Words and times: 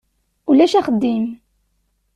Ulac 0.49 0.73
axeddim. 0.75 1.25